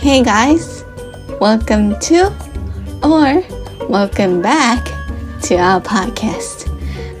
[0.00, 0.84] Hey guys,
[1.40, 2.26] welcome to
[3.02, 3.42] or
[3.88, 4.84] welcome back
[5.42, 6.66] to our podcast.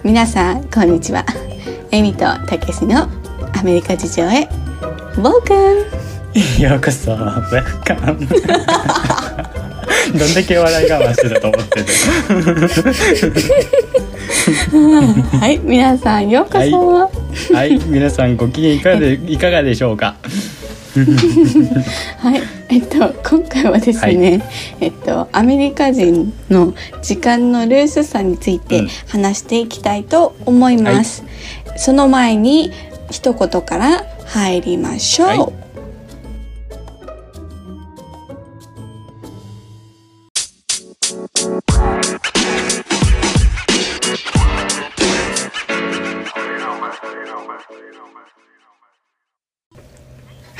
[0.04, 1.24] 皆さん、こんにちは。
[1.92, 3.08] エミとたけしの
[3.58, 4.46] アメリカ事情へ
[5.16, 5.86] Welcome!
[6.60, 8.26] ようこそ、ウェルカム。
[10.18, 11.86] どんだけ笑い我慢してたと思ってる。
[15.40, 17.10] はい、皆さんようこそ。
[17.54, 20.16] はい、皆さんご機嫌いかがでいかがでしょうか？
[22.18, 24.42] はい、えっと今回はですね、
[24.80, 28.88] えっとアメリカ人の時間のルースさについてうん。
[29.08, 31.24] 話していきたいと思います。
[31.76, 32.70] その前に
[33.10, 35.28] 一言から入りましょう。
[35.28, 35.65] はい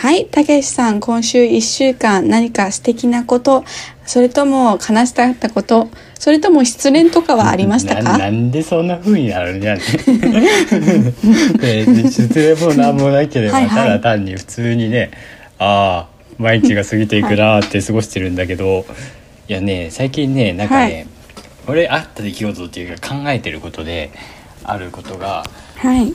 [0.07, 3.65] はい、たけしさん、今週一週間何か素敵なこと、
[4.05, 8.03] それとも悲しかったこと、それとも失恋とかはありましたか？
[8.13, 9.83] ななんでそんな風になるんじゃね。
[11.59, 15.11] で失礼もなんもなければ、はいはいただ単に普通にね、
[15.59, 18.87] ああ毎日が過ぎていくなーって過ごしてるんだけど、
[19.49, 21.07] い、やね最近ねなんかね、はい
[21.67, 24.13] 俺あった出来事っていうか考えてることで
[24.63, 25.43] あることが。
[25.79, 26.15] はい、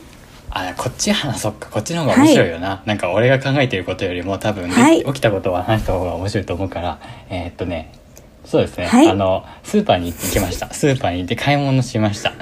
[0.53, 5.03] あこっち話そっかこっちの方が面白いよな、なんか俺が考えてることよりも多分、ねはい。
[5.05, 6.99] 起きたことは話した方が面白いと思うから。
[7.30, 7.94] えーっとね
[8.44, 9.07] そうですね、はい。
[9.07, 10.73] あのスーパーに行きました。
[10.73, 12.33] スーパーに行って買い物しました。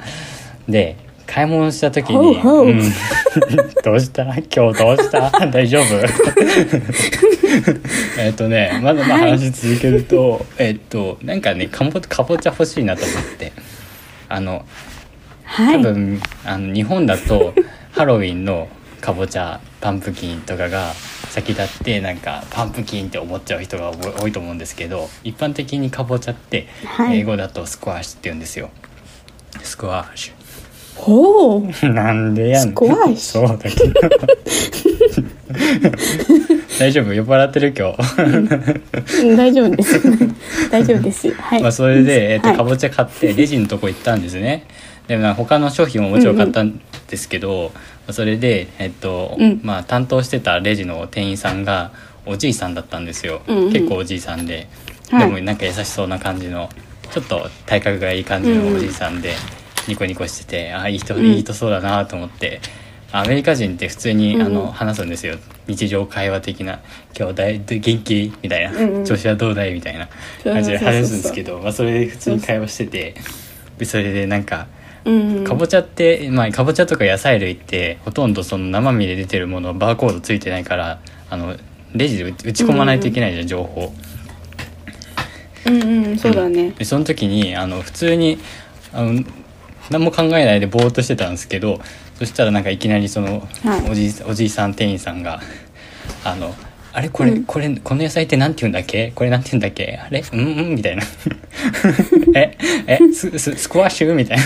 [0.68, 2.66] で買い物した時にほうほう。
[2.70, 2.82] うん、
[3.84, 4.24] どうした？
[4.24, 5.30] 今日どうした？
[5.46, 5.84] 大丈夫？
[8.18, 9.30] えっとねまだまあはい。
[9.32, 13.52] 話続けると、えっとなんかねかぼかぼちゃ欲しいなと思って。
[14.28, 14.64] あの
[15.56, 17.52] 多はい、分あの日本だと
[17.92, 18.68] ハロウィンの
[19.00, 20.92] かぼちゃパンプキンとかが
[21.30, 27.20] 先立ってなんかパンプキンって思っちゃう人が多いと思うんですけど一般的にかぼちゃってはい。
[27.20, 28.70] 英語だとスクワッシュって言うんですよ。
[29.62, 30.32] スクワッシ
[30.96, 31.66] ほう。
[31.68, 32.68] ュ なんでやん。
[32.68, 34.00] スクワッシそうだけど。
[36.78, 37.12] 大丈夫？
[37.14, 38.22] 酔っ払ってる今日。
[38.22, 39.36] うん。
[39.36, 40.00] 大丈夫です。
[40.70, 41.30] 大丈夫です。
[41.32, 41.62] はい。
[41.62, 42.56] まあそれで、えっとはい。
[42.56, 44.66] かぼちゃ買ってレジのとこ行ったんですね。
[45.08, 49.60] でまあ他の商品ももちろん買ったんですけど、まあそれで、えっとうん。
[49.62, 51.90] まあ、担当してたレジの店員さんが
[52.24, 53.72] おじいさんだったんですよ、うんうん。
[53.72, 54.68] 結構おじいさんで、
[55.10, 55.26] はい。
[55.26, 56.70] でもなんか優しそうな感じの
[57.12, 59.34] ちょっと体格がいい感じのおじいさんで、
[59.88, 61.26] ニコニコしててあいい人、うん。
[61.26, 62.60] いい人そうだなと思って。
[63.12, 64.46] アメリカ人って普通に、うんうん。
[64.46, 65.36] あの話すんですよ。
[65.66, 66.78] 日常会話的な
[67.18, 69.04] 「今日だい元気?」みたいな、うんうん。
[69.04, 70.08] 調子はどうだい?」みたいな
[70.44, 73.14] 感じで話すんですけど、まあ、それで普通に会話してて。
[73.78, 74.66] でそれでなんか
[75.04, 75.44] うん。
[75.44, 81.56] かぼちゃって、まあ、かぼちゃとか野菜類ってほとんどその生身で出てるものバーコードついてないからあの
[81.94, 83.92] レジで打打ち込まないといけないじゃん、情報。
[85.66, 86.70] うんうん、そうだね。
[86.72, 88.38] でその時にあの普通に
[88.92, 89.22] あの
[89.90, 91.80] 何も考えないでぼーっとしてたんですけど
[92.18, 95.40] そしたらなんかいきなりその、はいおじいおじいさん店員さんが
[96.24, 96.54] 「あの
[96.92, 97.08] あれ？
[97.08, 97.44] これ、うん。
[97.44, 99.12] これこの野菜ってなんて言うんだっけ？
[99.14, 99.98] これなんて言うんだっけ？
[100.04, 100.22] あれ？
[100.32, 101.02] うんうん」みたいな
[102.34, 102.56] 「え？
[102.86, 102.98] え？
[103.12, 104.14] スススクワッシュ?
[104.16, 104.44] 」みたいな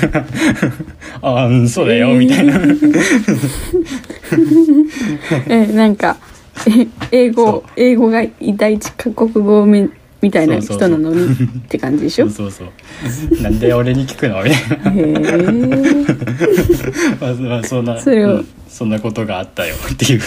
[1.23, 2.61] 「あうんそうだよ」みたいな。
[5.49, 6.17] え、なんか、
[6.67, 8.25] え英語、英語が
[8.57, 9.91] 第一カ国語み
[10.23, 11.37] みたいな人なのにっ
[11.69, 12.29] て感じでしょ？
[12.31, 12.69] そうそう
[13.11, 13.43] そう。
[13.43, 14.43] なんで俺に聞くの？
[14.43, 14.91] みたいな。
[14.93, 15.13] へえ。
[17.21, 18.49] まあまあそんなそれをうん。
[18.69, 20.21] そんなことがあったよっていう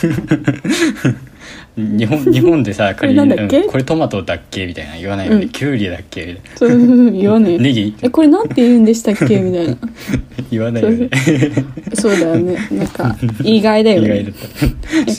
[1.78, 3.60] 日本 日本でさこれなんだっけ？
[3.60, 7.96] うんこれトマトだっけ?」みたいな言わないよね、うんキュウリだっけ?」みたいそう言わねな「ネギ?
[8.02, 9.40] え、これなんて言うんでしたっけ？
[9.40, 9.78] みたいな。」
[10.50, 11.10] 言わないよね
[11.94, 12.56] そうだよね。
[12.72, 14.26] なんか、意外だよね。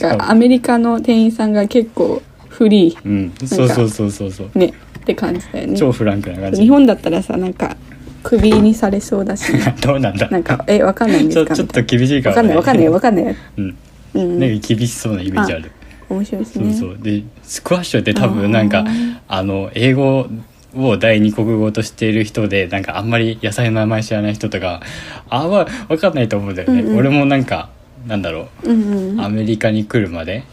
[0.01, 5.77] なんか、アメリカの店員さんが結構フリうんそうそうそうそうそうーねって感じだよね。
[5.77, 7.77] 超フランクな感じ日本だったらさ、なんか、
[8.23, 10.27] クビにされそうだし、どうなんだ？
[10.29, 11.53] なんか、え、わかんないんですか？
[11.55, 13.35] ちょっと厳しいかも、わかんないわかんないわかんない。
[13.57, 13.75] うん
[14.15, 14.39] うん。
[14.39, 15.71] なんか厳しそうなイメージある
[16.09, 16.73] 面白いですそうね。
[16.73, 16.97] そう。
[16.99, 18.85] でスクワッシュって多分なんか
[19.27, 20.27] あの英語
[20.75, 24.81] を第二国語としている人でなんかあんまり野菜の名前知らない人とか
[25.29, 26.97] あんま分かんないと思うんだよね、うんうん。
[26.97, 27.69] 俺もなんか
[28.07, 28.73] なんだろう。
[28.73, 29.19] んうん。
[29.19, 30.43] うアメリカに来るまで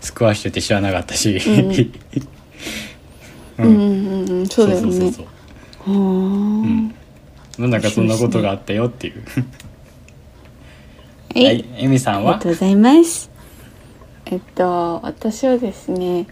[0.00, 1.70] スクワッシュって知らなかったし、うん。
[1.70, 1.90] う
[3.58, 4.92] うんうんうん、そうだよね。
[4.92, 5.30] そうそうそうは
[7.58, 7.62] う。
[7.66, 7.70] ん。
[7.70, 9.14] なんかそんなことがあったよっていう。
[11.30, 11.64] ー はい。
[11.76, 12.36] エミさんは？
[12.36, 13.30] ありがとうございます。
[14.30, 16.26] えっと私はですね、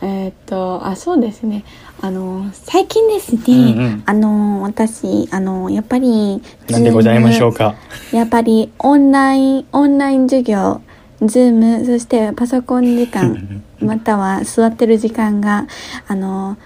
[0.00, 1.64] えっとあそうですね。
[2.00, 4.02] あの最近ですね、うんうん。
[4.06, 7.74] あの私あのやっぱりなんでございましょうか？
[8.12, 10.80] やっぱりオンラインオンライン授業
[11.20, 15.66] ズームそしてパソコン時間または座ってる時間が
[16.06, 16.56] あの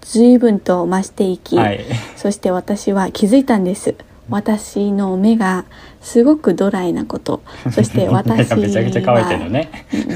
[0.00, 1.84] 随分と増していき、はい。
[2.16, 3.94] そして私は気づいたんです
[4.28, 5.64] 私の目が
[6.00, 7.42] すごくドライなこと。
[7.70, 8.82] そして私目が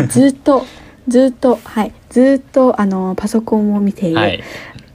[0.08, 0.64] ずっと
[1.08, 4.42] ずっとはいずっとあのパソコンを見ている、はい。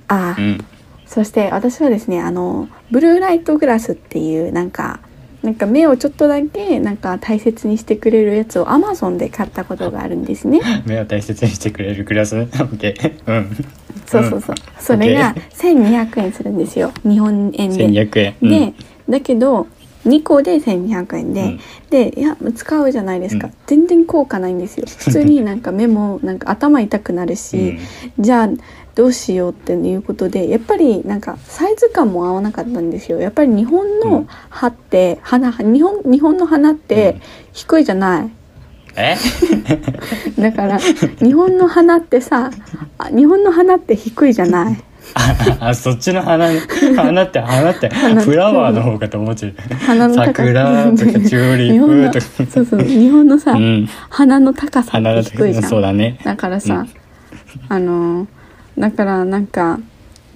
[0.08, 0.66] ああ、うん。
[1.06, 5.00] そして私はですねあのブルーライトグラスっていうなんか
[5.44, 10.62] なんか目をちょっとだけなんか大切にしてくれるやつをアマゾンで買ったことがあるんですね。
[10.88, 12.38] 目を大切にしてくれるクラス？
[12.38, 13.66] オッケーうん。
[14.06, 14.56] そうそうそう。
[14.80, 16.94] それが1200円するんですよ。
[17.04, 17.88] 日本円で。
[17.88, 18.50] 1200円うん。
[18.50, 18.74] で、
[19.10, 19.68] だけど
[20.06, 21.60] 2個で1200円で、うん。
[21.90, 23.54] でいや使うじゃないですか、うん。
[23.68, 24.86] 全然効果ないんですよ。
[24.98, 27.78] 普通になんか目もなんか頭痛くなるし、
[28.20, 28.50] じゃあ
[28.96, 33.20] どうしようっていうことでやっぱりなんかサイズ感も合わなかったんですよ。
[33.20, 34.28] やっぱり日本のうん。
[34.50, 37.18] 歯って、花日本日本の花 って
[37.54, 38.30] 低いじゃない、
[38.98, 39.16] え？
[40.40, 42.52] だから日本の花ってさ
[42.98, 44.78] あ日本の花って低いじゃない？
[45.16, 46.50] ああそっちの花
[46.96, 49.54] 花って花ってフラワーの方かと思っちゃう。
[49.76, 52.46] 花の高桜とかチューリップと。
[52.46, 53.88] かそうそう日本のさ、うん。
[54.10, 55.64] 花の高さって低いじゃん。
[55.66, 56.20] そうだね。
[56.24, 56.86] だからさ、
[57.70, 58.28] あの
[58.78, 59.80] だからなんか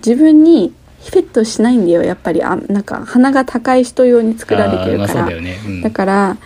[0.06, 0.74] 自分に
[1.06, 2.44] フィットしないんだよやっぱり。
[2.44, 5.81] あなんか鼻が高い人用に作られてるから、そうだよね、うん。
[5.81, 6.38] だから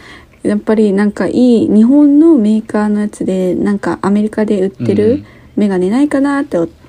[0.44, 5.26] やっぱりなんかいい日本のメーカーのやつでなんかアメリカで売ってうるん。
[5.58, 6.81] メガネないかなって思って、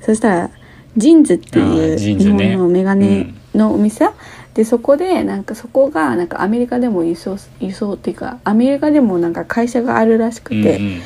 [0.00, 0.50] そしたら
[0.96, 4.08] ジーンズってあいう日本のメガネのお店、
[4.54, 11.00] でそこでなんかそこがなんかアメリカでも輸送輸送っていうかアメリカでもなんか会社があるらしくて、うんうん。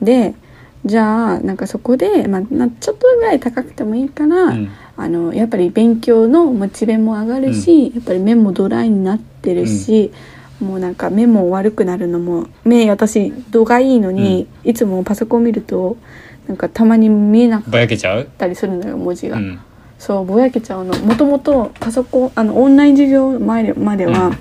[0.00, 0.34] で
[0.84, 4.68] じゃあなんかそこで、まあ、なちょっとぐらい高くてもいいから、うん。
[4.98, 10.10] あのやっぱり勉強のモチベも上がるし、やっぱり目もドライになってるし、
[10.58, 15.98] もうなんか目も悪くなるのも目私度がいいのに、いつもパソコン見ると
[16.48, 18.28] なんかたまに見えなかっぼやけちゃう？
[18.38, 19.60] たりするのよ文字が、うん。
[19.98, 20.96] そうぼやけちゃうの。
[20.98, 24.36] もともとパソコンあのオンライン授業前でまでは、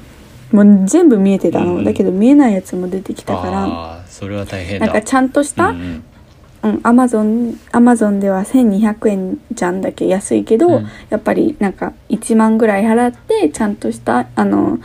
[0.52, 4.88] もう全部見えてたの、うんだけど見えないやつも出てきたから、ああそれは大変だ。
[4.88, 6.04] なんかちゃんとした、うんうん。
[6.64, 10.88] うん、アマゾンアマゾンでは1200円じゃんだけ安いけど、うん。
[11.10, 14.80] やっぱりなんか1万ぐらい払ってちゃんとしたあの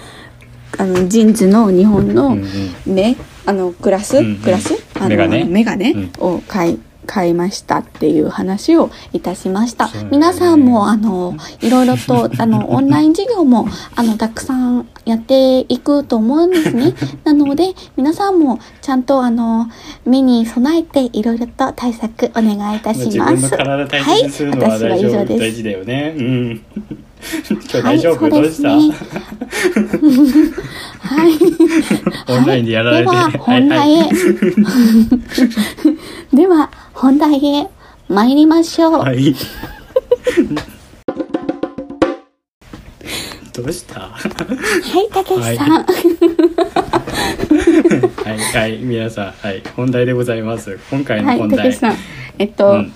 [0.79, 2.45] あのジーンズの日本うのん
[2.87, 2.95] うん。
[2.95, 4.43] ね、あのグラス、うんうん。
[4.43, 4.75] グラス？
[4.95, 5.45] あのメガネ？
[5.45, 5.91] メガネ？
[5.93, 6.13] うん。
[6.21, 10.09] を買い買いましたっていう話をいたしました、ね。
[10.12, 13.67] 皆さんもあのいろいろと あのオンライン授業も
[13.97, 16.95] あのたくさんやっていくと思うんですね。
[17.25, 19.67] なので皆さんもちゃんとあの
[20.07, 25.41] 目に備えていろいろと対策お願いいたし自分のます体大切にするのははい、私は大丈夫、以上です。
[25.41, 26.15] 大事だよね。
[26.17, 26.62] うん
[27.49, 28.93] 今日はい、大丈夫、そうどうした、ね。
[31.01, 31.39] はい。
[32.39, 34.09] オンラインでやられて、では本題へ。
[36.37, 37.69] では本題へ。
[38.09, 38.93] 参りましょう。
[38.95, 39.37] はい、はい
[43.53, 44.01] どうした？
[44.01, 45.57] ははい、たけしさん。
[45.57, 45.85] い。
[48.57, 49.63] はい皆さんはい。
[49.77, 50.79] 本題でございます。
[50.91, 51.97] 今回のはい、本題、たけしさん。
[52.39, 52.93] えっと、うん。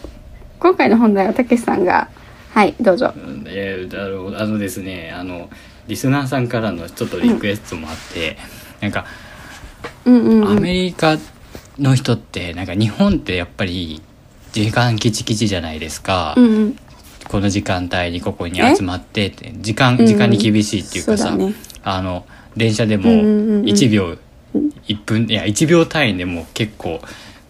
[0.58, 2.08] 今回の本題はたけしさんが、
[2.54, 3.12] はい、どうぞ。
[3.46, 5.50] えー、あのあのですねあの
[5.88, 8.36] リスナーさんからのちょっとリクエストもあって、
[8.80, 9.06] なんか
[10.04, 10.58] うんうんうん。
[10.58, 11.18] アメリカ
[11.80, 14.00] の人ってなんか日本ってやっぱり
[14.52, 16.76] 時間キチキチじゃないですか、うんうん。
[17.28, 21.54] この時間帯にここにえ集まってって時間うん時間に厳しいっていうかさ、そうだね。
[21.82, 22.24] あの
[22.56, 23.64] 電車でもうんうんうんうん。
[23.64, 24.16] 1秒、
[24.86, 27.00] 1分いや1秒単位でも結構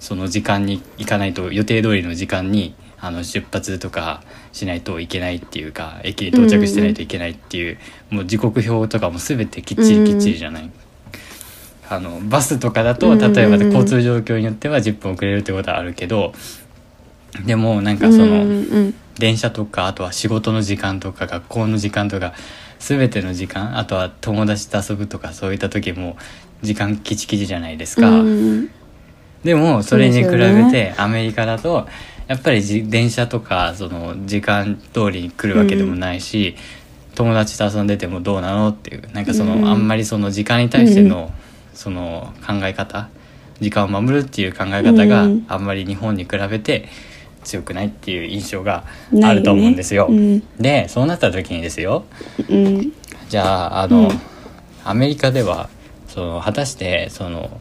[0.01, 4.23] その時間に行かないと予定通りの時間にあの出発とか
[4.55, 7.79] しないといけないっていうか駅に到着してないといけないっていう,、
[8.11, 10.71] もう時刻表とかも全てきっちりきっちりじゃない。
[11.91, 13.33] あのバスとかだとうんうんうん。
[13.35, 16.33] 例えば交通状況によっては10分遅れるってことはあるけど
[17.45, 22.35] でもなんかその、うんうん電車とかあとは仕事の時間とか学校の時間とか
[22.81, 26.17] 全ての時間あとは友達と遊ぶとかそういった時も
[26.63, 28.71] 時間キチキチじゃないですか、うんうん
[29.45, 31.87] でもそれに比べてアメリカだと
[32.27, 36.57] やっぱりじ電車とかその時間通りに来るわけでもないし、
[37.15, 41.31] 友達と遊んでてもどうなのっていうなんかその、うんあんまりその時間に対しての、
[41.75, 43.09] その考え方
[43.61, 46.89] 時間を守るっていう考え方がうんあんまり日本に比べて
[47.45, 48.85] 強くないっていう印象が
[49.23, 50.07] あると思うんですよ。
[50.09, 50.41] うん。
[50.59, 52.05] でそうなった時にですよ
[52.49, 52.93] うん。
[53.29, 54.21] じゃああの、うん
[54.87, 55.71] アメリカでは
[56.09, 57.59] その果たしてその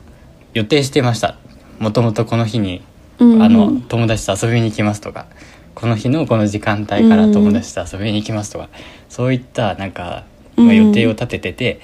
[0.54, 1.38] 予定してました。
[1.80, 5.28] もともとこの日に、うんうんあの友達と遊びに行きますとか
[5.76, 8.70] この日のこの時間帯から友達と遊びに行きますとか、
[9.10, 10.24] そういったなんか、
[10.56, 11.82] まあ、うん予定を立ててて、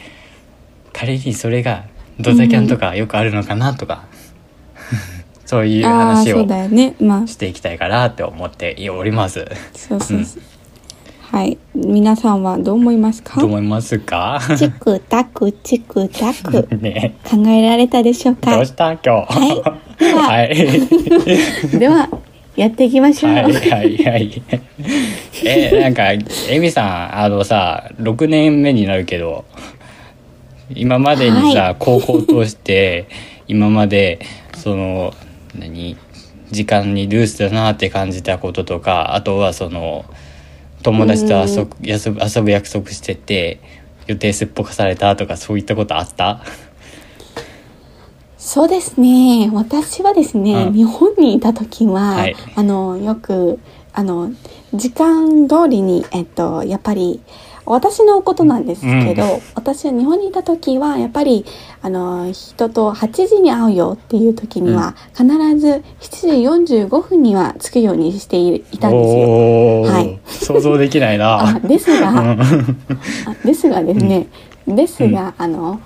[0.93, 1.85] 仮にそれが
[2.19, 4.05] ドタキャンとかよくあるのかなとか、
[5.45, 6.95] そういう話をそうね。
[7.01, 7.27] まあ。
[7.27, 9.47] していきたいかなって思っております。
[9.73, 10.43] そうそうそう、
[11.31, 11.57] はい。
[11.73, 13.41] 皆さんはどう思いますか？
[13.41, 14.39] どう思いますか？
[14.55, 16.67] チクタクチクタク。
[16.77, 17.15] ね。
[17.29, 18.55] 考えられたでしょうか？
[18.55, 18.91] どうした？
[18.93, 19.39] 今日。
[19.39, 21.77] はいはい。
[21.77, 22.09] では
[22.55, 24.41] やっていきましょう、はいはいはい。
[25.45, 29.45] え、なんか、エミさん、あのさ、6年目になるけど、
[30.73, 33.07] 今までにさ、は高校通して、
[33.47, 34.19] 今まで、
[34.55, 35.13] その、
[35.57, 35.97] 何
[36.51, 40.05] 時間にルースだなって感じたこととか、あとはその、
[40.83, 43.59] 友達と遊ぶ遊ぶ遊ぶ約束してて、
[44.07, 46.41] 予定すっぽかされたとか、そういったことあった？
[48.49, 49.51] そうですね。
[49.53, 50.73] 私はですね、うん。
[50.73, 52.35] 日本にいた時は、はい。
[52.55, 53.59] あのよく
[53.93, 54.31] あの
[54.73, 57.21] 時間通りにえっとやっぱり
[57.65, 59.41] 私のことなんですけど、うん。
[59.53, 61.45] 私は日本にいた時はやっぱり
[61.83, 65.27] あの人と8時に会うよっていう時には、必
[65.59, 69.29] ず7時45分には着くようにしていいたんですよ。
[69.29, 69.91] おー。
[69.91, 70.19] はい。
[70.25, 71.59] 想像できないあな。
[71.59, 72.17] ですが、うん。
[72.17, 72.39] あ
[73.45, 74.25] ですがですね、
[74.67, 75.79] ですが、あの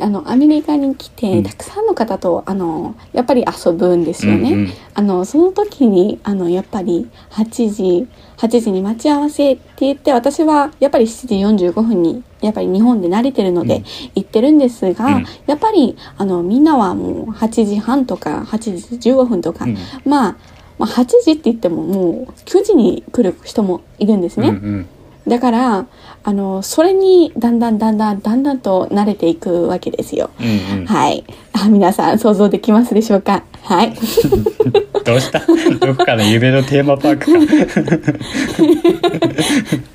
[0.00, 1.42] あのアメリカに来て、うん。
[1.42, 4.52] たくさんの方とあのやっぱり遊ぶんですよね。
[4.52, 4.72] うんうん。
[4.94, 13.84] あのその時にあのやっぱり8時8時に待ち合わせって言って私はやっぱり7時45分にやっぱり日本で慣れてるのでうん。
[14.14, 15.26] 行ってるんですが、うん。
[15.46, 18.58] やっぱりあのみんなはもう8時半とか8
[18.98, 19.76] 時15分とか、うん。
[20.04, 20.36] まあ
[20.78, 24.50] まあ、8時って言ってももう9時に来る人もいるんですね。
[24.50, 24.88] うんうん
[25.28, 25.86] だから
[26.24, 30.30] あのそれにだんだんだんだんだんだんと慣れていくわけですよ。
[30.40, 31.24] うんうんはい。
[31.52, 33.44] あ皆さん想像できますでしょうか？
[33.62, 33.92] はい。
[35.04, 35.40] どうした？
[35.86, 37.26] どこかの夢のテーマパーク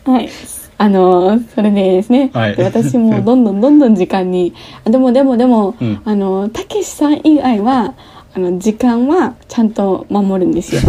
[0.05, 0.11] か。
[0.11, 0.29] はい。
[0.77, 4.53] あのそれでですね、はいで私もどんどんどんどん時間に
[4.85, 7.93] あでもでもでも、うんあのたけしさん以外は
[8.35, 10.81] あの時間はちゃんと守るんですよ。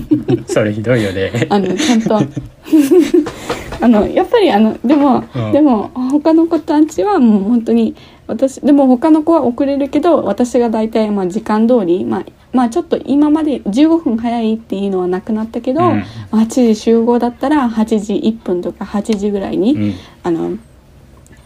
[0.46, 1.46] それひどいよね。
[1.48, 2.20] あのちゃんと。
[3.82, 5.52] あのやっぱりあのでも、うん。
[5.52, 7.94] でも他の子たちはもう本当に
[8.26, 15.86] 私でも他の子は遅れるけど私が大体まあ時間通りまあまあちょっと今まで15分早いっていうのはなくなったけど、うん。
[15.88, 19.94] まあ8時集合だったら8時1分とか8時ぐらいに、うん。
[20.22, 20.58] あの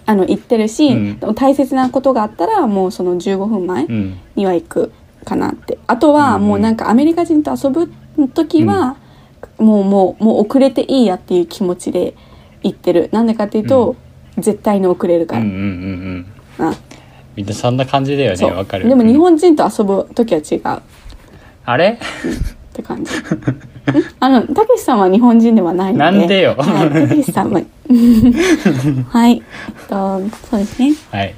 [0.06, 1.18] あの行ってるし、うん。
[1.37, 4.18] 大切なことがあったらもうその15分前うん。
[4.34, 4.92] には行く
[5.25, 5.78] かなって。
[5.87, 7.90] あとはうんもうなんかアメリカ人と遊ぶ
[8.28, 8.97] 時は、
[9.59, 12.14] もうもうもう遅れていいやっていう気持ちで
[12.62, 13.09] 行ってる。
[13.12, 13.97] なんでかっていうと、
[14.38, 16.26] 絶対に遅れるから、うんうんうん
[16.59, 16.66] うん。
[16.71, 16.75] あ。
[17.37, 18.88] みんなそんな感じだよねわかる。
[18.88, 20.78] でも日本人と遊ぶ時は違う。
[20.78, 20.83] っ
[21.64, 21.99] あれ？
[22.73, 23.12] て感じ。
[23.12, 23.16] ん
[24.19, 25.99] あのたけしさんは日本人ではないので。
[25.99, 26.55] なんでよ。
[26.57, 27.61] はい、たけしさんは
[29.11, 29.43] はいえっ
[29.88, 30.95] とそうですね。
[31.11, 31.35] はい。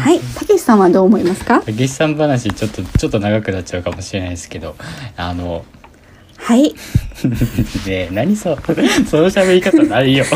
[0.00, 1.60] はいたけしさんはどう思いますか？
[1.60, 4.74] たけしさん話ちょっとちょっと長くなっちゃうかもしれないですけど
[5.16, 5.64] あの
[6.36, 6.74] はい。
[7.24, 7.28] ね
[7.86, 8.72] え何そそ
[9.18, 10.24] の喋り方ないよ。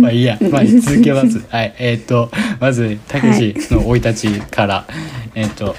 [0.00, 1.44] まあいいや、まあ、続けます。
[1.48, 4.86] はいえっ、とまずたけしの生い立ちから、
[5.34, 5.74] えっ、と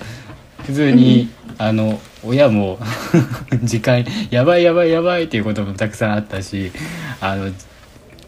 [0.65, 2.79] 普通にあの親も
[3.63, 6.71] 時間やばいやばいやばいっていうこともたくさんあったし
[7.19, 7.51] あの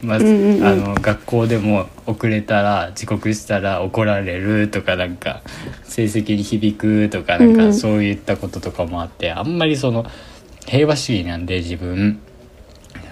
[0.02, 0.66] まず、うんうんうん。
[0.66, 5.42] あの学校でも遅れたら遅刻したら怒られるとかなんか
[5.84, 7.72] 成績に響くとかなんうんうん。
[7.72, 10.06] かそういったこととかもあって、あんまりその
[10.66, 12.20] 平和主義なんで自分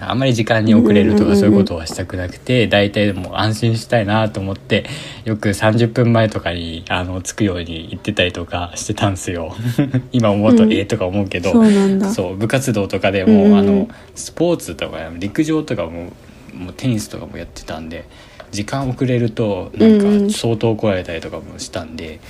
[0.00, 4.86] あんまり時間に遅れるとかそういうことはしたくなくて大体でも安心したいなと思って
[5.24, 9.54] よく30分前とかにあの着くように行ってたりとかしてたんですよ。
[10.12, 10.72] 今思うとうん。
[10.72, 12.10] ええとか思うけど、そうなんだ。
[12.10, 16.12] そう部活動とかでも、うんあのスポーツとか陸上とかも
[16.54, 18.04] もうテニスとかもやってたんで
[18.50, 20.28] 時間遅れるとなんうんうん。
[20.28, 22.20] か相当怒られたりとかもしたんで、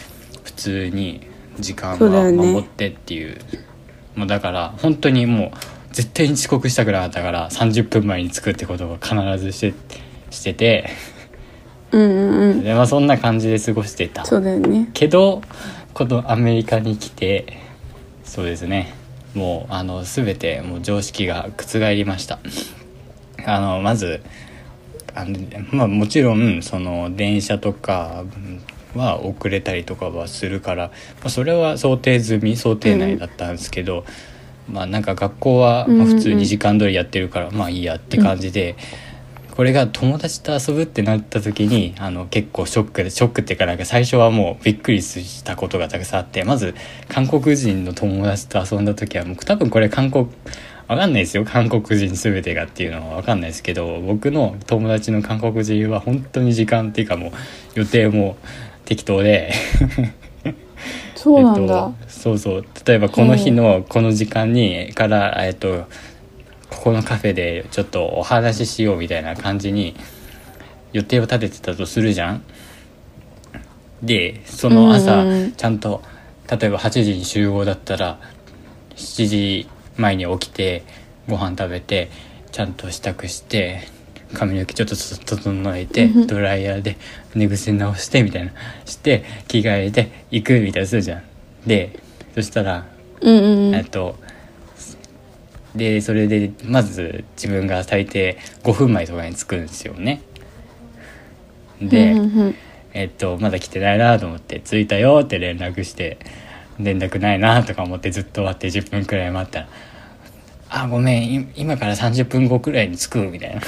[0.45, 1.21] 普通に
[1.61, 3.37] 時間は守ってっていう。
[4.17, 9.75] もうだから本当にもう絶対に遅刻したくなかったから30分前に着くってことを必ずして
[10.31, 10.91] してて。
[11.91, 12.63] うんうんうん。
[12.65, 14.25] で、まあ、そんな感じで過ごしてた。
[14.25, 14.89] そうだよね。
[14.93, 15.43] けど
[15.95, 17.59] このアメリカに来て
[18.25, 18.93] そうですね。
[19.35, 22.39] もうあの全てもう常識が覆りました。
[23.47, 24.23] あのまず
[25.15, 25.39] あの、
[25.73, 28.25] まあ、もちろんその電車とか
[28.95, 30.89] は遅れたりとかはするから、
[31.21, 34.05] まあ、それは想定済み想定内だったんですけど、
[34.71, 38.77] まあなんか学校はまあ普通に時間通りやってるからまあいいやって感じで。
[39.59, 46.77] これが友達と遊ぶってなった時にあの結構ショックでショックっていうかなんか最初はもうびっくりしたことがたくさんあってまず
[47.09, 50.29] 韓国人の友達と遊んだ時はもう多分これ韓国
[50.87, 57.33] わかんないですよ韓国人全てがっていうのはわかんないですけど僕の友達の韓国人は本当に時間っていうかもう
[57.75, 58.37] 予定も
[58.85, 59.53] 適当で
[61.19, 62.65] そうなんだ、えっと、そうそう。
[62.87, 65.87] 例えばこの日のこの時間にから、えっと、
[66.71, 69.97] ここのカフェでちょっとお話ししようみたいな感じに
[70.93, 72.45] 予定を立ててたとするじゃん。
[74.03, 76.03] でその朝、うんうんちゃんと
[76.49, 78.19] 例えば8時に集合だったら
[78.95, 80.85] 7時前に起きて
[81.29, 82.11] ご飯食べて
[82.53, 83.83] ちゃんと支度して
[84.35, 84.97] 髪の毛ちょっと
[85.37, 86.97] 整えてドライヤーで
[87.35, 88.53] 寝癖直してみたいな
[88.85, 91.23] して着替えて行くみたいなするじゃん。
[91.67, 91.99] で
[92.35, 92.87] そしたら
[93.21, 94.17] うんうんえっと
[95.75, 100.23] でそれでまず自分が最低5分前とかに着くんですよね。
[101.81, 102.55] で、うんうんうん
[102.95, 106.19] えっとまだ来てないなと思って着いたよって連絡して
[106.81, 109.69] 連絡ないなとか思ってずっと待って10分くらい待ったら
[110.71, 111.35] 「あごめん。
[111.35, 113.61] い今から30分後くらいに着く」みたいな。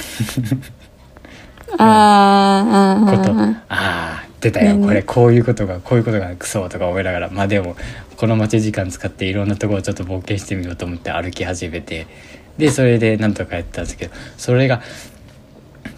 [1.77, 3.51] あーあーことあー。
[3.51, 4.75] ああ出たよ。
[4.75, 7.29] ねこれこういうことがこういうことがクソとか思いながら。
[7.29, 7.75] まあでも
[8.17, 12.07] この待ち時間使っていろんなところをちょっと冒険してみようと思って歩き始めて。
[12.57, 14.81] でそれでなんとかやったんですけどそれが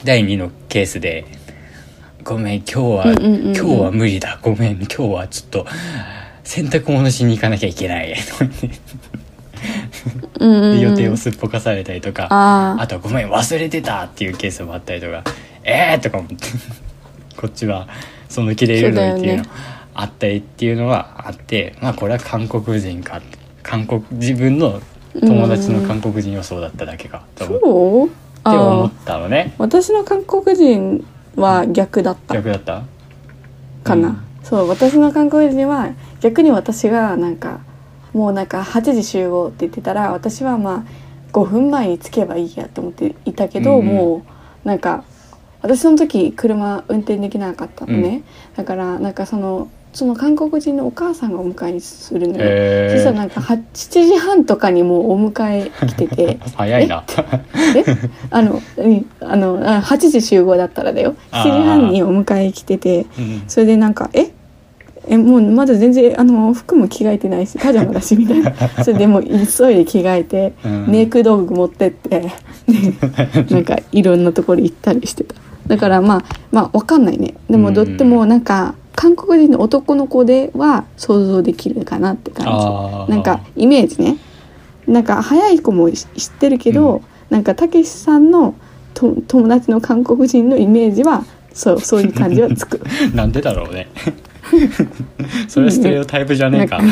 [0.04, 1.26] 第2のケースで
[2.24, 3.56] 「ごめん今日は、うんうんうんうん。
[3.58, 4.40] 今日は無理だ。
[4.42, 5.66] ごめん今日はちょっと
[6.44, 8.16] 洗濯物しに行かなきゃいけない」
[10.40, 12.82] で予定をすっぽかされたりとか、あー。
[12.82, 15.24] あと「ごめん忘れてた」っていうケースもあったりとか
[15.64, 16.36] 「えー!」とか思って。
[17.38, 17.88] こっちは
[18.30, 19.46] その気でいるのにっていうの
[19.96, 23.22] あったりっていうのはあってまあこれは韓国人か
[23.64, 24.82] 韓国自分の
[25.20, 28.14] 友達の韓国人はそうだっただけかと思って。
[28.46, 29.54] 思ったのね。
[29.58, 31.06] 私の韓国人
[31.36, 32.36] は逆だった。
[32.36, 32.84] 逆だった？
[33.84, 34.18] かな、うん。
[34.44, 35.90] そう私の韓国人は
[36.20, 37.60] 逆に私がなんか
[38.14, 41.04] もうなんか8時集合って言ってたら私はまあ
[41.34, 43.96] 5分前に着けばいいやと思っていたけど、うんうん。
[43.96, 44.26] も
[44.64, 45.04] うなんか
[45.62, 48.24] 私その時車運転できなかったのね、
[48.56, 52.96] だからなんかそのその韓国人のお母さんがお迎えするのよ、へー。
[52.96, 56.40] そしたらなんかは7時半とかにもうお迎え来てて。
[56.58, 57.04] 早いな。
[57.76, 57.84] え？
[58.30, 61.12] あのうんあのあ8時集合だったらだよ。
[61.12, 61.44] 7あー。
[61.44, 63.06] 時半にお迎え来てて。
[63.18, 63.44] うん。
[63.48, 64.32] それでなんか「え？
[65.08, 68.54] えもうまだ全然あの服も着替えてないしパジャマだし」みたいな。
[68.84, 70.86] それでもう急いで着替えて、うん。
[70.88, 72.30] メイク道具持ってってで
[73.50, 75.36] なんかいろんなところ行ったりしてた。
[75.68, 77.34] だからまあまあわかんないね。
[77.50, 82.46] でもとってもなんか韓国人の男の子では想像できるかなって感
[83.08, 83.12] じ。
[83.12, 84.18] なんかイメージね。
[84.88, 86.06] なんか早い子も知っ
[86.40, 87.02] てるけど、うん。
[87.30, 88.54] なんかたけしさんの
[88.94, 92.82] と友達の韓国人のイメージはそうそういう感じはつく。
[93.14, 93.88] なんでだろうね
[95.48, 96.80] それはステレオタイプじゃねえか。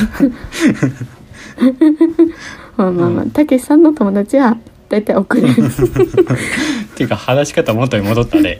[2.77, 4.57] まあまあまあたけしさんの友達は
[4.89, 5.47] だいたい遅れる。
[5.47, 5.53] っ
[6.95, 8.59] ていうか話し方元に戻ったね。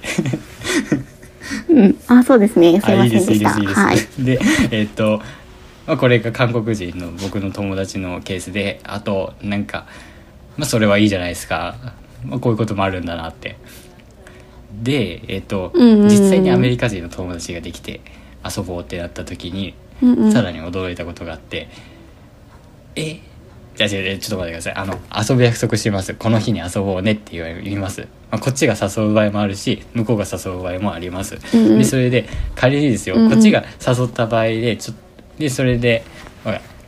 [1.70, 1.96] うん。
[2.08, 2.80] あそうですね。
[2.82, 3.98] すいませんでしすいいですいいです、たはい。
[4.20, 4.40] で
[4.72, 5.22] えっと、
[5.88, 9.86] まあ、これが韓国人の僕の友達のケースであとなんか
[10.58, 11.76] まあそれはいいじゃないですか、
[12.26, 13.58] まあ、こういうこともあるんだなって。
[14.84, 16.10] でえっと、うんうんうん。
[16.10, 18.00] 実際にアメリカ人の友達ができて
[18.46, 20.32] 遊ぼうってなった時にうんうん。
[20.32, 21.70] さらに驚いたことがあって
[22.96, 23.20] 「え？
[23.76, 24.74] じゃあちょっと待ってください。
[24.76, 26.14] あの遊ぶ約束します。
[26.14, 31.78] この日に遊ぼうね」って言います、まあ、こっちが誘う場合もあるし向こうが誘う場合もあります、うんうん。
[31.80, 33.32] でそれで仮にですよ、うんうん。
[33.32, 34.94] こっちが誘った場合でちょ
[35.40, 36.04] でそれで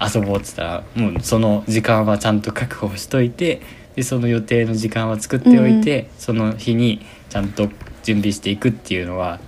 [0.02, 3.62] 遊ぼうっつったらもうその時間はちゃんと確保しといて
[3.96, 7.70] でその予定の時間は作っておいて、その日にちゃんと
[8.02, 9.40] 準備していくっていうのは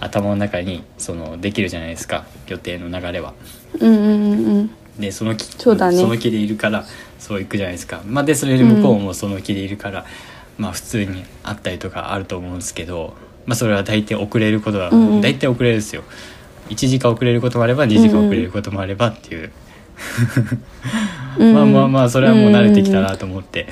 [0.00, 2.24] 頭の中にそのできるじゃないですか。
[2.48, 3.34] 予定の流れは。
[3.78, 4.70] うんうんうんうん。
[4.98, 6.02] でその気そうだね。
[6.02, 6.84] の気でいるから
[7.18, 8.02] そういくじゃないですか。
[8.06, 10.04] まあ、でそれで向こうもその気でいるから、
[10.58, 13.14] まあ普通にあったりとかあると思うんですけど、
[13.46, 15.20] まあ、それは大体遅れることは、うんうん。
[15.20, 16.02] 大体遅れるですよ。
[16.70, 19.50] 1時間遅れることもあれば2時間遅れることもあればっていう、
[21.38, 23.68] うん まあまあまあそれはもう慣れてきたなと思って、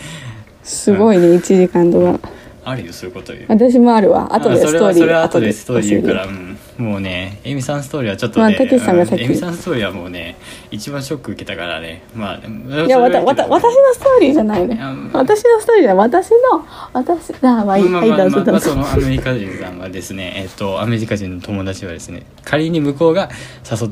[0.64, 2.28] すごいね1時間とか
[2.68, 3.46] あるよそういうこと言う。
[3.48, 4.34] 私もあるわ。
[4.34, 9.22] 後でストーリーそれは後でストーリー言うから、うん、もうねエミさんストーリーはちょっとねまあたけしさんがさっき。
[9.22, 10.36] うんエミさんストーリーはもうね
[10.70, 12.02] 一番ショック受けたからね。
[12.14, 14.80] まあていやわたわた私のストーリーじゃないね。
[15.12, 16.06] 私のストーリーじゃない。
[16.06, 23.30] 私の私あまあいいまあまあまそのアメリカ人さんはですねえっとアメリカ人の友達はですね仮に向こうが
[23.70, 23.90] 誘っ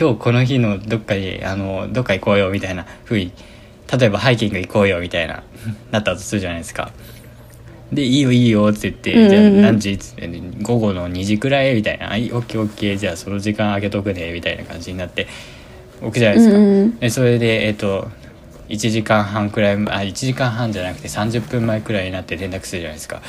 [0.00, 3.32] 今日この日のどっかにあのどっか行こうよみたいなふうに
[3.98, 5.42] 例えばハイキング行こうよみたいな
[5.90, 6.92] なったとするじゃないですか
[7.92, 9.30] で「いいよいいよ」って言って「うんうんうん。
[9.30, 10.28] じゃあ何時?」っつって、
[10.62, 12.96] 午後の2時くらい」みたいな「はいオッケーオッケー。
[12.98, 15.26] じゃあその時間空けとくね」みたいな感じになって
[16.02, 16.98] 置くじゃないですか、うんうん。
[16.98, 18.08] でそれでえっ、と
[18.68, 23.22] 1時間半くらいあ1時間半じゃなくて30分前くらいになって連絡するじゃないですか。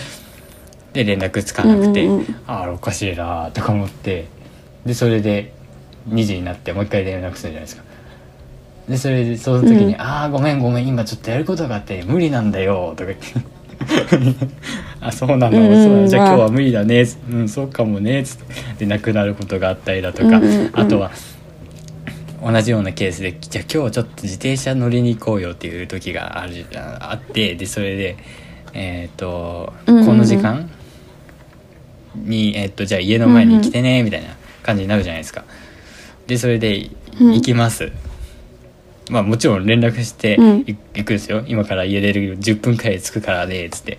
[0.93, 2.35] で連絡つかなくて、うんうんうん。
[2.47, 4.25] ああおかしいなとか思って。
[4.85, 5.53] でそれで
[6.09, 7.83] 2時になってもう一回連絡するじゃないですか。
[8.89, 10.01] でそれでその時に「うん。
[10.01, 13.25] ああごめんごめん今ちょっとやることがあって無理なんだよ」とか言って
[15.01, 16.25] 「あそうなの、うんうんそうじゃあ。
[16.25, 18.45] まあ今日は無理だね」うんそうかもね」つって。
[18.79, 20.69] で亡くなることがあったりだとか、うんうんうん。
[20.73, 21.11] あとは
[22.43, 28.17] 同じようなケースで「じゃあ今日ちょっと自転車乗りに行こうよ」っていう時があるあってでそれで
[28.73, 30.07] えっ、と、うんうんうん。
[30.07, 30.69] この時間
[32.15, 34.29] に、えっとじゃあ家の前に来てねみたいな
[34.63, 35.43] 感じになるじゃないですか。
[36.27, 36.89] でそれで
[37.19, 37.33] うん。
[37.33, 37.91] 行きます。
[39.09, 40.59] まあもちろん連絡してうん。
[40.59, 43.97] い行くんですよ、今から家出る10分くらいで着くからでっつって、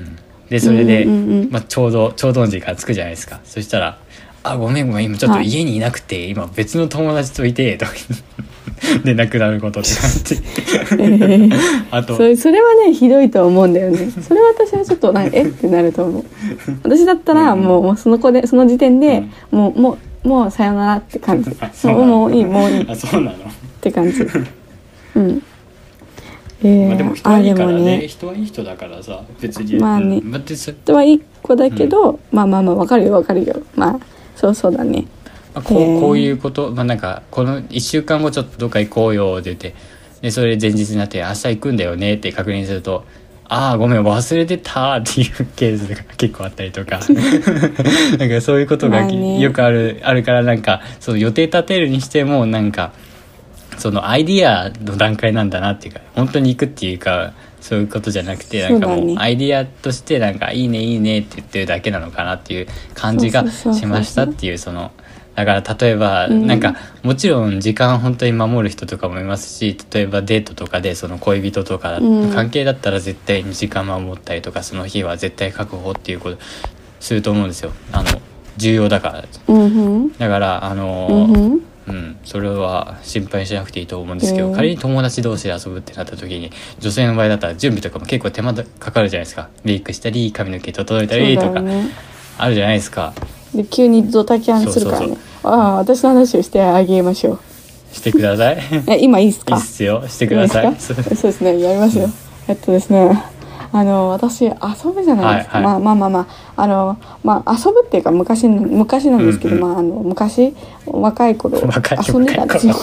[0.00, 0.48] うん。
[0.48, 3.40] でそれで、うんうんうんまあ、ちょうどちょうどの時間着くじゃないですか。
[3.44, 3.98] そしたら
[4.42, 5.46] 「あごめんごめん今ちょっとはい。
[5.46, 7.86] 家にいなくて、今別の友達といて」と
[9.04, 11.54] で亡くなることってなって。
[11.90, 14.10] あとそれそれはねひどいと思うんだよね。
[14.20, 15.44] それは私はちょっとなんか え？
[15.44, 16.24] ってなると思う。
[16.82, 21.50] 私だったらうんもうもうその子でその時点でもうもうもうさよならって感じ。
[21.88, 22.82] もういいもういい。
[22.82, 23.36] っあそうなの、
[23.84, 24.22] て感じ。
[25.16, 25.42] うん。
[26.62, 27.98] えー、まあ、でも人はいいからね。
[27.98, 28.08] ね。
[28.08, 29.78] 人はいい人だからさ別に。
[29.78, 30.16] まあね。
[30.16, 30.44] うん。
[30.44, 33.54] 人はいい子だけど、まあまあまあわかるよわかるよ。
[33.76, 33.98] まあ
[34.34, 35.04] そうそうだね。
[35.54, 35.98] まあ、こへー。
[35.98, 39.74] うこういうこと、まあ、なんかこの1週間後ちょっとどっか行こうよって言って
[40.22, 43.04] でそれで前日になって「明日行くんだよね」って確認すると
[43.46, 47.00] 「ああごめん忘れてた」っていうケースが結構あったりとか。
[48.18, 49.38] なんかそういうことがまあね。
[49.38, 52.92] よくあるあるからなんかその予定立てるにしてもなんか
[53.78, 64.92] そのアイディアの段階なんだなっていうか本当に行くっていうかそういうことじゃなくてなんかもそうアイディアとしてなんか「いいねいいね」って言ってるだけなのかなっていう感じがしましたっていうその
[65.34, 66.46] だから例えばうん。
[66.46, 76.38] なんかもちろん時間本当に守る人とかもいますし例えばデートとかでその恋人とかうん関係だったら絶対に時間守ったりとかその日は絶対確保っていうこと
[77.00, 77.72] すると思うんですよ。
[77.92, 78.20] あの
[78.56, 79.24] 重要だから。
[80.18, 84.54] だからあのうんそれは心配しなくていいと思うんですけど、うん。
[84.54, 89.50] 仮に友達同士で遊ぶってなった時に女性の場合だったら準備とかも結構手間かかるじゃないですか。
[89.64, 91.90] メイクしたり髪の毛整えたりとかね。
[92.38, 93.12] あるじゃないですか。
[93.54, 95.16] で急にドタキャンするからね。
[95.42, 97.40] ああ私の話をしてあげましょう。
[97.94, 98.58] してください。
[98.88, 100.04] え今いいっすいいかっすよ。
[100.08, 100.70] してください。
[100.70, 101.60] いいそうですね。
[101.60, 102.08] やりますよ、
[102.48, 103.24] えっとですね
[103.74, 104.52] あの私遊
[104.94, 105.82] ぶじゃないですか、はいはい。
[105.82, 109.68] まあまあまあまああのまあ遊ぶっていうか昔の昔なんですけど、うんうん。
[109.68, 110.54] まああの昔
[110.86, 112.74] 若い頃遊んでたんですよ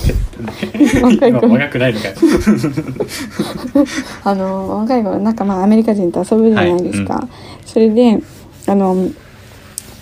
[1.02, 2.08] 若い今頃若くないのか。
[2.10, 2.16] よ
[4.26, 7.26] あの若い頃なんかまあアメリカ人と遊ぶじゃないですか、
[7.66, 8.22] それで
[8.68, 9.08] あの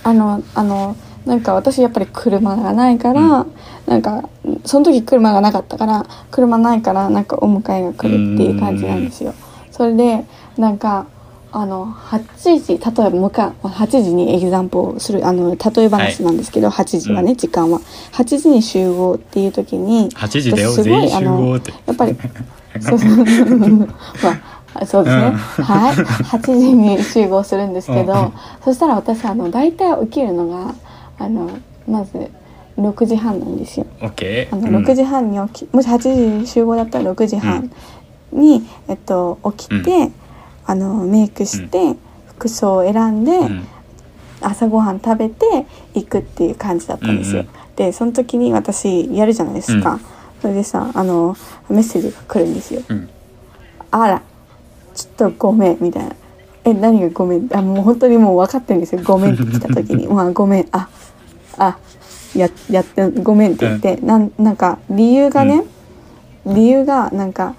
[0.03, 3.45] あのあのなんか私やっぱり車がないから、
[3.85, 4.27] なんか
[4.65, 9.35] その時車がなかったから車ないからなんかお迎えが来るっていう感じなんですよ。
[9.69, 10.25] それで
[10.59, 11.07] なんか
[11.51, 17.79] あの8時例えば向か8時にエグザンプをするあの例え話なんですけど、8時はね、うん時間は。
[18.11, 21.71] 8時に集合っていう時に8時だよ私すご全員集いあの合って。
[21.87, 22.15] やっぱり
[22.81, 23.09] そうそう。
[23.15, 23.87] ま
[24.75, 25.33] あそうですね、うん。
[25.33, 25.95] はい。
[25.95, 28.33] 8時に集合するんですけど、うん。
[28.63, 30.75] そしたら私あの大体起きるのが
[31.17, 31.49] あの
[31.87, 32.29] まず
[32.77, 33.87] 6時半なんですよ。
[34.01, 34.85] オッケあのーうん。
[34.85, 37.71] 6時半に起き、もし8時に集合だったら6時半
[38.31, 40.11] に、えっと、起きて、
[40.69, 41.95] あのメイクして、
[42.27, 43.67] 服装を選んで、うん。
[44.41, 47.41] 朝ごはん食べて行くっていう感じだったんですよ。
[47.41, 47.53] うんうん。
[47.75, 49.93] でその時に私やるじゃないですか。
[49.93, 49.99] うん。
[50.41, 51.35] それでさあの
[51.69, 52.81] メッセージが来るんですよ。
[52.87, 53.09] うん。
[53.91, 54.21] あら
[54.95, 56.15] ちょっとごめんみたいな。
[56.63, 57.49] え何がごめん？
[57.53, 59.01] あもう本当にもう分かってるんですよ。
[59.03, 60.07] ごめんって来た時に。
[60.13, 60.67] まあごめん。
[60.71, 60.87] あ
[61.57, 61.77] あ
[62.33, 65.65] ややってごめんって言って、なんなんか理由がね、
[66.45, 67.55] 理由がなんか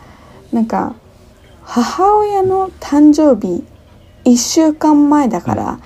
[0.51, 0.95] なんか
[1.73, 3.65] 母親の誕生日
[4.25, 5.79] 1週間前だから、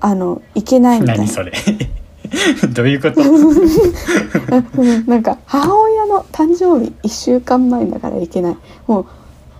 [0.00, 1.24] あのいけないみたいな。
[1.24, 1.52] 何それ。
[2.72, 3.20] どういうこと？
[3.20, 3.24] う
[4.84, 8.56] んなんか母親の誕生日1週間前だからいけない。
[8.86, 9.06] も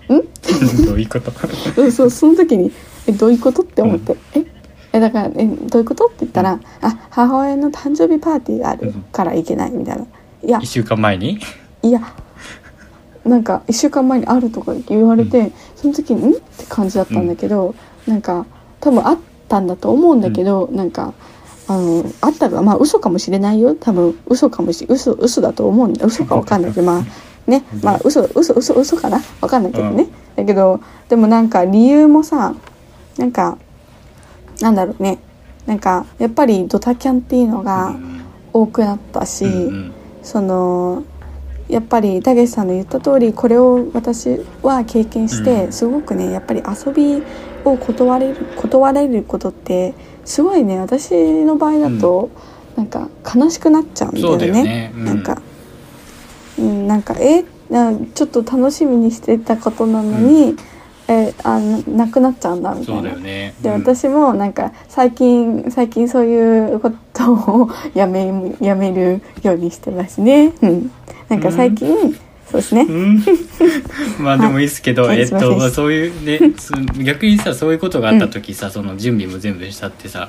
[0.09, 0.23] うん？
[0.87, 1.33] どういうこと？
[1.81, 2.71] うんそうその時に
[3.07, 4.45] 「えどういうこと?」って思って「え？
[4.95, 10.05] えだからえどういうこと?」って言ったら「あ母親の誕生日パーティーがあるからいけない」みたいな
[10.45, 10.59] 「いや。
[10.59, 11.39] 1週間前に？
[11.83, 12.01] いや
[13.25, 17.75] なんか1週間前にあるとか言われて、その時に「ん?」って感じだったんだけど、
[18.07, 18.47] なんか
[18.81, 21.15] 多分あったんだと思うんだけど、なんか
[21.69, 23.77] あのあったがまあ嘘かもしれないよ。
[23.79, 26.05] 多分嘘かもし嘘嘘だと思うんだ。
[26.05, 27.05] 嘘かわかんないけどまあ
[27.47, 27.65] ね。
[27.83, 29.21] まあ嘘嘘嘘嘘かな？
[29.41, 32.55] わかんないけどね、だけどでもなんか理由もさ
[33.19, 33.59] なんか
[34.61, 35.19] なんだろうね。
[35.67, 37.95] なんかやっぱりドタキャンっていうのが
[38.53, 39.93] 多くなったし、うんうん。
[40.25, 41.05] その
[41.73, 44.29] やっぱりたけしさんの言った通りこれを私
[44.63, 45.73] は経験して、うん。
[45.73, 47.23] すごくねやっぱり遊び
[47.65, 52.31] を断れる断れることってすごいね私の場合だと、
[52.77, 54.47] なんか悲しくなっちゃうんだよね。
[54.47, 55.43] よね、うん、なんか、
[56.59, 60.55] うん、なんかえなちょっと楽しみにしてたことなのに、
[61.09, 63.55] えあななくなっちゃうんだみたいうなよね。
[63.63, 63.81] でうん。
[63.81, 68.31] 私もなんか最近最近そういうことをやめ
[68.61, 70.53] やめるようにしてますね。
[70.63, 70.91] うん、
[71.33, 71.89] なんか最近、
[72.51, 72.83] そうですね。
[72.83, 73.23] うん。
[74.23, 75.21] まあでもいいですけど、はい。
[75.21, 80.29] えっと、まあ、そういうね す逆にさそういうことがあった時さ、その準備も全部したってさ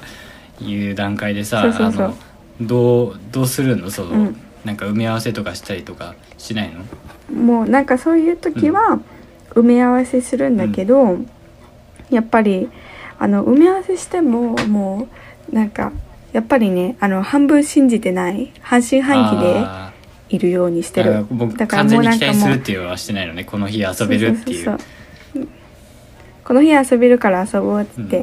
[0.62, 2.06] いう段階でさそうそうそう。
[2.06, 2.16] あの
[2.62, 3.89] どうどうするの？
[3.89, 4.36] その、うん。
[4.63, 7.38] なんか埋め合わせとかしたりとかしないの？
[7.38, 9.00] もうなんかそういう時は
[9.56, 11.18] 埋め合わせするんだけど、
[12.10, 12.70] やっぱり
[13.20, 15.10] あの埋め合わせしてもも
[15.52, 15.92] うなんか
[16.32, 19.92] やっぱりねあの半分信じてない半信半疑であ
[20.30, 21.26] いるようにしてる。
[21.30, 23.44] 僕だから完全にもうなんかもう期待するっていうのはしてないのね。
[23.44, 24.78] この日遊べるっていう。
[26.44, 27.94] この日遊べるから遊ぼうって。
[27.98, 28.18] 言って、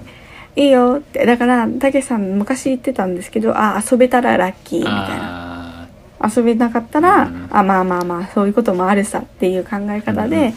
[0.57, 0.63] うん。
[0.65, 1.25] いいよって。
[1.25, 5.89] だからたけしさん昔言ってたんですけどあ遊べたらラッキーみたいな。
[6.19, 7.49] あ遊べなかったら、うん。
[7.51, 10.55] あまあまあまあそういうこともあるさっていう考え方で、うん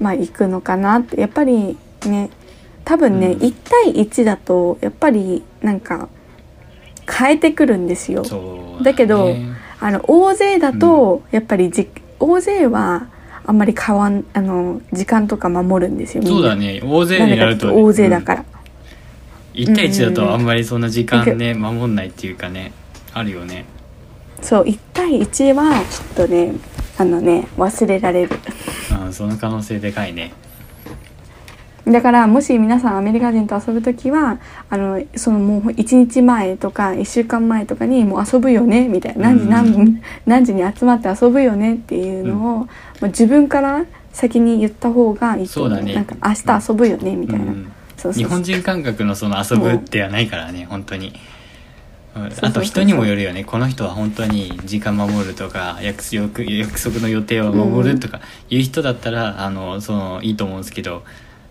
[0.00, 1.20] まあ行くのかなって。
[1.20, 1.76] やっぱり
[2.06, 2.30] ね
[2.84, 3.40] 多分ね、うん。
[3.40, 6.08] 1対1だとやっぱりなんか
[7.10, 8.22] 変えてくるんですよ。
[8.82, 11.88] だけどねあの大勢だとやっぱりじ、
[12.18, 13.08] 大勢は
[13.46, 16.82] あんまり変わんあの時間とか守るんですよそうだね。
[16.84, 18.44] 大勢になると大勢だから、
[19.54, 22.72] 1対1だとあんまりそんな時間ね守んないっていうかね
[23.14, 23.64] あるよね。
[24.42, 26.54] そう1対1はちょっとね
[26.98, 28.36] あのね忘れられる。
[29.02, 30.32] うんその可能性でかいね
[31.90, 39.30] だからもし皆さんアメリカ人と遊ぶ時はあのそのもう1日前とか1週間前とかにもう遊ぶよねみたいな。
[39.30, 42.68] 何時何分、何時に集まって遊ぶよねっていうのを、ま
[43.02, 45.70] あ自分から先に言った方がいいと思う。
[45.70, 45.94] そうだね。
[45.94, 47.72] なんか明日遊ぶよねみたいな、うん。
[47.96, 48.22] そうそうそう。
[48.22, 51.12] 日本人感覚のその遊ぶってはないからね本当に。
[52.42, 53.44] あと人にもよるよね。
[53.44, 61.04] この人は本当に時間守るとか約束約束の予定を守るとかいう人だったら、あのそのいいと思うんですけど、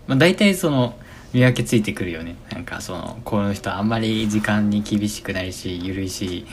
[0.06, 0.94] まあ、大体その
[1.32, 2.36] 見分けついてくるよね。
[2.52, 6.46] なんかそのこの人あんまり時間に厳しくないし緩いし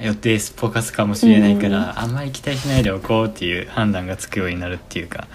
[0.00, 5.26] 予定すっぽかすかもしれないから、あんまり期待しないでおこうっていう判断がつくようになるっていうか。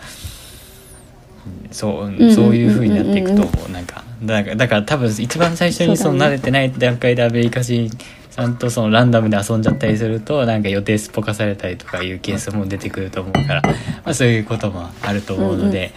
[1.71, 3.71] そううんそういう風になっていくと思う。
[3.71, 7.89] なんかだからだから多分一番最初にその慣れてない段階でアメリカ人
[8.29, 13.71] さんとそのランダムで遊んじゃったりするとなんか予定すっぽかされたりとかいうケースも出てくると思うから、ま
[14.05, 15.91] あ、そういうこともあると思うので、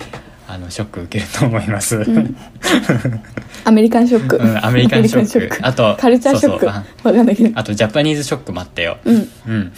[0.53, 1.97] あのショック受けると思います。
[1.99, 2.37] ん。
[3.65, 5.59] アメリカンショック、うんアメリカンショック。
[5.63, 6.65] あとカルチャーショック。
[6.65, 7.09] そうそう。
[7.09, 7.59] わかんないけど。
[7.59, 8.99] あとジャパニーズショックもあったよ。
[9.05, 9.29] うん。
[9.47, 9.73] うん。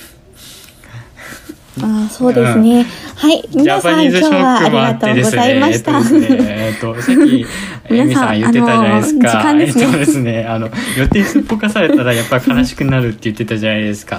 [1.81, 2.85] あそうですね、
[3.17, 7.47] はいジャ皆さんパニーズショ今日はあックもあっりがとうごてですね、ざいました、えっとですね、えっと、さっき、
[7.95, 9.41] エミさん言ってたじゃないですか。
[9.41, 9.85] あの時間ですね。
[9.85, 14.19] えっとですね、あの、予定すっぽかされたらやっぱ悲しくなるって言ってたじゃないですか。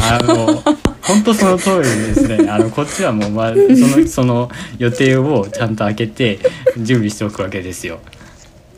[0.00, 0.62] あの、
[1.02, 2.48] 本当その通りですね。
[2.50, 6.38] あの、こっちはもう、まあ、その、その予定をちゃんと開けて、
[6.78, 8.00] 準備しておくわけですよ。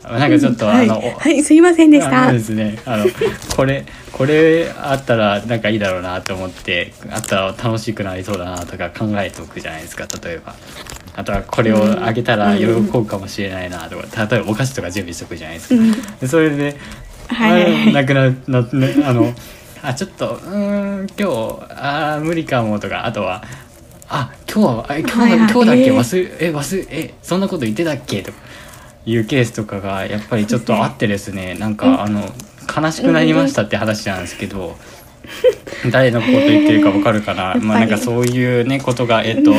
[0.03, 2.31] なんかちょっと、はい、あの、はい、すいませんでした。
[2.31, 3.05] ですねあの
[3.55, 10.07] これこれあったらなんかいいだろうなと思ってあったら楽しくなりそうだなとか考えておくじゃないですか。
[10.23, 10.55] 例えば。
[11.15, 15.91] あとはこれをあげたら喜ぶかもしれないなとか例えばお菓子とか準備しておくじゃないですか、うん。
[16.19, 16.77] でそれで、
[17.27, 17.93] はい。
[17.93, 19.33] なくななねあの
[19.81, 21.23] あちょっとうーん今日
[21.71, 23.43] あー無理かもとかあとは
[24.09, 25.49] あ今日はあ今日,、はいはい。
[25.51, 25.81] 今日だっけ？
[25.85, 28.21] えー忘れえ忘れえそんなこと言ってたっけ？
[28.23, 28.37] とか
[29.05, 32.21] いうケースとかがやっぱりちょっとあってですねなんかあの
[32.75, 34.77] 悲しくなりましたって話なんですけど
[35.91, 37.55] 誰のこと言ってるかわかるかな？
[37.61, 39.53] まあなんかそういうねことがえっと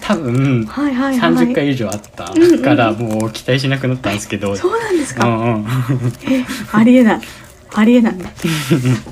[0.00, 2.24] 多分はいはいはい30回以上あった
[2.62, 4.54] からもう期待しなくなったんですけど。
[4.56, 5.66] そうなんですか、うんうん。
[6.72, 7.20] ありえない
[7.74, 8.14] ありえない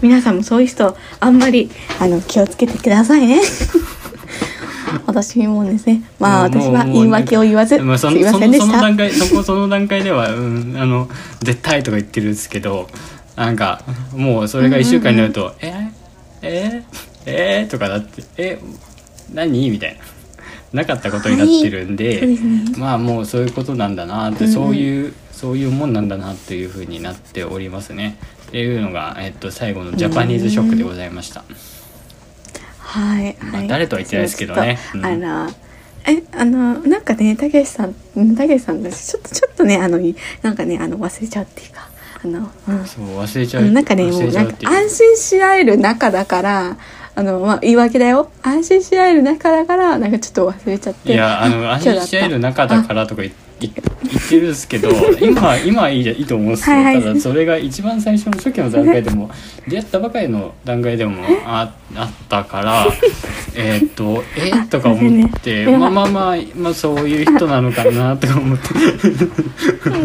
[0.00, 1.70] 皆さんもそういう人あんまり
[2.00, 3.40] あの気をつけてくださいね。
[5.06, 6.02] 私もですね。
[6.18, 8.32] まあ私は言い訳を言わずすいませんでした。
[8.32, 11.08] その段階そこ その段階では、うん、あの
[11.42, 12.88] 絶対とか言ってるんですけど
[13.36, 13.82] なんか
[14.14, 15.90] もうそれが1週間になると「え
[16.42, 16.82] え
[17.26, 18.58] えとかだって「え
[19.32, 20.00] 何?」みたいな。
[20.72, 22.64] なかったことになってるんで,、そうですね。
[22.78, 24.54] まあもうそういうことなんだなって、うんうん。
[24.54, 28.16] そういうそういうもんなんだなっていうふうになっておりますね。
[28.52, 31.42] っていうのが、えっと、最後のジャパニーズショックでございました。
[32.78, 34.78] はい、まあはい、誰とは言ってないですけどね。
[34.92, 35.50] あの
[36.04, 41.88] えあのなんかねたけしさんうんたけしさんちょっとちょっとねあのいなんかねあの忘れちゃうっていうか
[42.22, 42.84] あの、うん。
[42.84, 46.76] そう忘れちあゃうのなんかねもうなんか安心し合える仲だから
[47.14, 48.30] あのまあ言い訳だよ。
[48.42, 51.14] 安心し合える仲だからなんかちょっと忘れちゃって。
[51.14, 53.70] いやあの安心し合える仲だからとか言って言
[54.18, 57.02] ってるんですけど今今はいいいいと思うんですよ、はいはい。
[57.02, 59.30] ただそれが一番最初の初期の段階でも
[59.68, 62.86] 出会ったばかりの段階でもああったから
[63.54, 64.50] えーっとえ？
[64.52, 68.68] あとか思って、まあまあまあ、まあ、そういう人なのかなとか思って。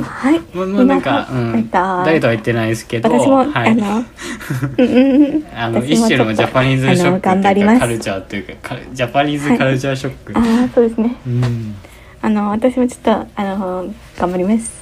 [0.01, 0.41] はい。
[0.53, 1.69] まあまあなんか、うん。
[1.71, 3.71] 誰とは言ってないですけど私も、はい。
[3.71, 4.05] あの
[5.55, 11.15] あの一種のジャパニーズショックっていうかカルチャーというかジャパニーズカルチャーショック、ああそうですね。
[11.25, 11.75] うん
[12.27, 14.73] あの私もちょっとあの頑張ります。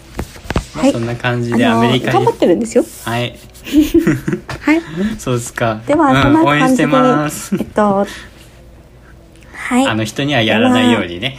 [0.76, 0.90] はい。
[0.90, 2.14] まあそんな感じでアメリカに。
[2.14, 2.84] 頑張ってるんですよ。
[3.04, 3.38] はい。
[4.62, 4.82] はい。
[5.20, 5.80] そうですか。
[5.86, 7.56] では、そんうん、応援してな感じで、ます。
[7.60, 8.08] えっと、
[9.54, 9.86] はい。
[9.86, 11.38] あの人にはやらないようにね。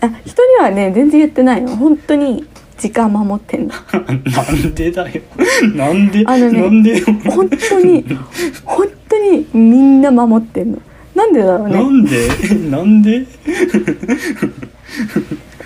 [0.00, 1.76] あ人にはね全然言ってないの。
[1.76, 2.44] 本当に
[2.78, 3.74] 時間守ってんの。
[3.94, 5.22] なんでだよ。
[5.72, 8.04] なんで、あのねなんでよ本当に
[8.64, 10.78] 本当にみんな守ってんの
[11.16, 11.74] なんでだろうね。
[11.74, 12.28] なんで？
[12.70, 13.26] なんで？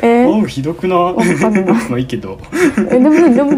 [0.02, 0.24] え？
[0.24, 1.64] ー あひどくなかんない。
[1.64, 2.38] まあいいけど。
[2.90, 3.56] えでもでもでも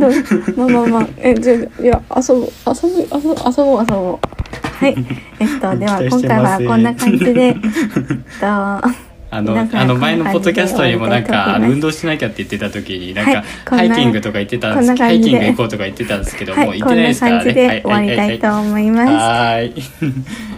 [0.57, 1.09] まあまあまあ。
[1.19, 4.27] えじゃあいや遊ぶ遊ぶ遊ぶ遊ぼう遊ぼう。
[4.79, 4.97] はい。
[5.39, 7.41] えっとでは 期待今回はこんな感じで。
[7.43, 7.55] えっ
[8.41, 17.31] とあのあの前のポッドキャストにもなんか運動しなきゃって言ってた時になんか、ハイキングとか言ってたんですハイキング行こうとか言ってたんですけど、もう行ってないですか？
[17.31, 19.11] らねで終わりたいと思います。
[19.11, 19.83] はーい。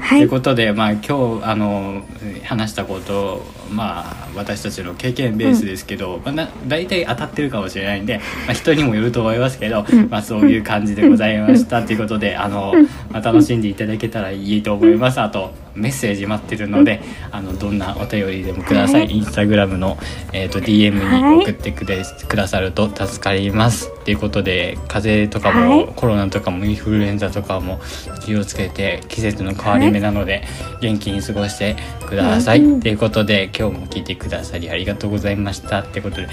[0.00, 0.18] はい。
[0.18, 2.02] ということで、まあ、今日あの
[2.42, 10.08] 話したことまあ私たちの経験ベースですけど、まあ、な大体当たってるかもしれないんで、まあ、人にもよると思いますけど、うん。
[10.08, 12.74] まあ、そういう感じでございましたということであの、
[13.10, 15.20] まあ、楽しんでいただけたらいいと思います。
[15.20, 17.00] あとメッセージ待ってるので
[17.32, 19.16] あのどんなお便りでもください、はい。
[19.16, 19.98] インスタグラムの、
[20.32, 21.36] えー、と DM はい。
[21.38, 23.92] に送ってくれ、くださると助かります。
[24.04, 25.92] ということで風邪とかも、はい。
[25.96, 27.80] コロナとかもインフルエンザとかも
[28.24, 30.44] 気をつけて季節の変わり目なので、
[30.80, 36.28] 元気に過ごしてください、うんということで今日も聞いてくださりありがとうございましたってことで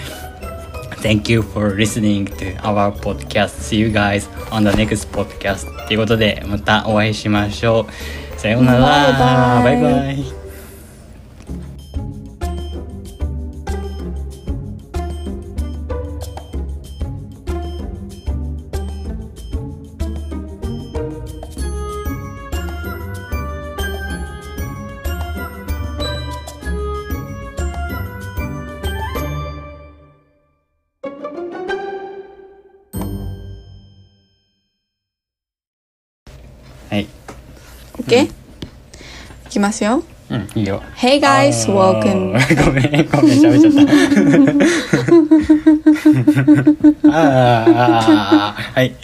[1.01, 3.59] Thank you for listening to our podcast.
[3.59, 5.87] See you guys on the next podcast.
[5.87, 7.87] ということでまたお会いしましょ
[8.35, 8.39] う。
[8.39, 9.61] さようなら。
[9.63, 10.40] バイバイバイバイ
[39.61, 40.81] ますようん、いいよ。
[40.95, 43.73] Hey guys, あー welcome ごめん、ごめん、喋っちゃっ
[47.03, 47.09] た。
[47.09, 48.95] あーあー、あーはい。